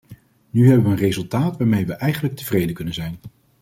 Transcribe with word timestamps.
Nu 0.49 0.67
hebben 0.67 0.85
we 0.85 0.91
een 0.91 0.97
resultaat 0.97 1.57
waarmee 1.57 1.85
we 1.85 1.93
eigenlijk 1.93 2.35
tevreden 2.35 2.73
kunnen 2.75 2.93
zijn. 2.93 3.17